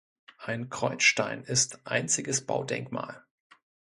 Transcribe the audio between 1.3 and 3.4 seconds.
ist einziges Baudenkmal.